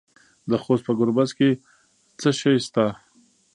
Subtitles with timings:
[0.49, 1.49] د خوست په ګربز کې
[2.19, 2.85] څه شی شته؟